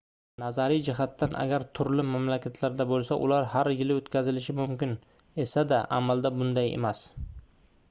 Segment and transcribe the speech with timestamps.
[0.43, 4.97] nazariy jihatdan agar turli mamlakatlarda bo'lsa ular har yili o'tkazilishi mumkin
[5.47, 7.07] esa-da amalda bunday emas